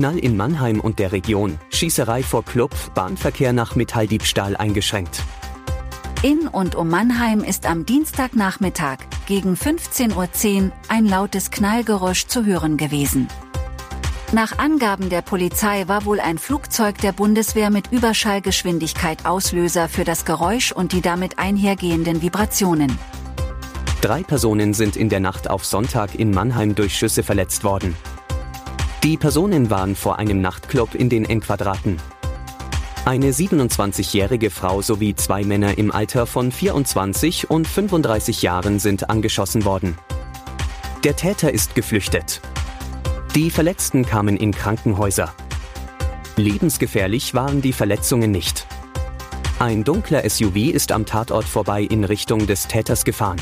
[0.00, 5.22] Knall in Mannheim und der Region, Schießerei vor Club, Bahnverkehr nach Metalldiebstahl eingeschränkt.
[6.22, 8.96] In und um Mannheim ist am Dienstagnachmittag
[9.26, 13.28] gegen 15.10 Uhr ein lautes Knallgeräusch zu hören gewesen.
[14.32, 20.24] Nach Angaben der Polizei war wohl ein Flugzeug der Bundeswehr mit Überschallgeschwindigkeit Auslöser für das
[20.24, 22.98] Geräusch und die damit einhergehenden Vibrationen.
[24.00, 27.94] Drei Personen sind in der Nacht auf Sonntag in Mannheim durch Schüsse verletzt worden.
[29.02, 31.96] Die Personen waren vor einem Nachtclub in den Endquadraten.
[33.06, 39.64] Eine 27-jährige Frau sowie zwei Männer im Alter von 24 und 35 Jahren sind angeschossen
[39.64, 39.96] worden.
[41.02, 42.42] Der Täter ist geflüchtet.
[43.34, 45.32] Die Verletzten kamen in Krankenhäuser.
[46.36, 48.66] Lebensgefährlich waren die Verletzungen nicht.
[49.58, 53.40] Ein dunkler SUV ist am Tatort vorbei in Richtung des Täters gefahren.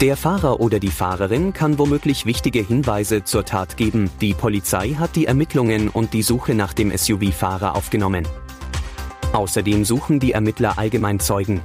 [0.00, 4.10] Der Fahrer oder die Fahrerin kann womöglich wichtige Hinweise zur Tat geben.
[4.20, 8.26] Die Polizei hat die Ermittlungen und die Suche nach dem SUV-Fahrer aufgenommen.
[9.32, 11.60] Außerdem suchen die Ermittler allgemein Zeugen.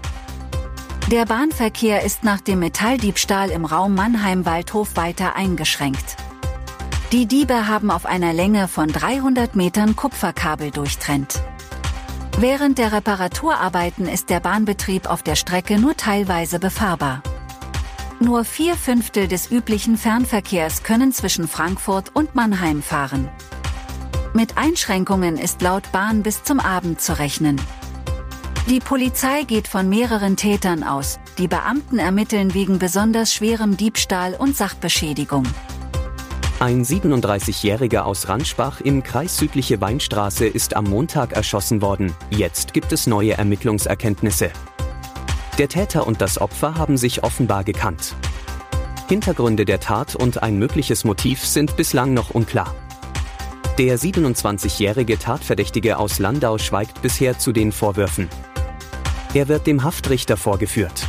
[1.11, 6.17] Der Bahnverkehr ist nach dem Metalldiebstahl im Raum Mannheim-Waldhof weiter eingeschränkt.
[7.13, 11.41] Die Diebe haben auf einer Länge von 300 Metern Kupferkabel durchtrennt.
[12.37, 17.23] Während der Reparaturarbeiten ist der Bahnbetrieb auf der Strecke nur teilweise befahrbar.
[18.19, 23.29] Nur vier Fünftel des üblichen Fernverkehrs können zwischen Frankfurt und Mannheim fahren.
[24.33, 27.61] Mit Einschränkungen ist laut Bahn bis zum Abend zu rechnen.
[28.67, 34.57] Die Polizei geht von mehreren Tätern aus, die Beamten ermitteln wegen besonders schwerem Diebstahl und
[34.57, 35.43] Sachbeschädigung.
[36.59, 42.15] Ein 37-Jähriger aus Ranschbach im Kreis Südliche Weinstraße ist am Montag erschossen worden.
[42.31, 44.51] Jetzt gibt es neue Ermittlungserkenntnisse.
[45.57, 48.15] Der Täter und das Opfer haben sich offenbar gekannt.
[49.09, 52.75] Hintergründe der Tat und ein mögliches Motiv sind bislang noch unklar.
[53.79, 58.29] Der 27-jährige Tatverdächtige aus Landau schweigt bisher zu den Vorwürfen.
[59.33, 61.07] Er wird dem Haftrichter vorgeführt.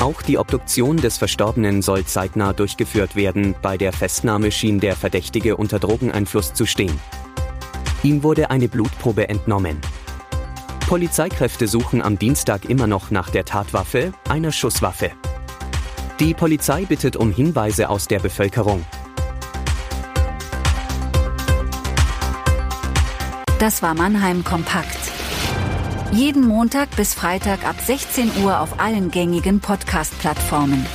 [0.00, 3.54] Auch die Obduktion des Verstorbenen soll zeitnah durchgeführt werden.
[3.62, 7.00] Bei der Festnahme schien der Verdächtige unter Drogeneinfluss zu stehen.
[8.02, 9.80] Ihm wurde eine Blutprobe entnommen.
[10.86, 15.10] Polizeikräfte suchen am Dienstag immer noch nach der Tatwaffe, einer Schusswaffe.
[16.20, 18.84] Die Polizei bittet um Hinweise aus der Bevölkerung.
[23.58, 25.10] Das war Mannheim Kompakt.
[26.12, 30.86] Jeden Montag bis Freitag ab 16 Uhr auf allen gängigen Podcast-Plattformen.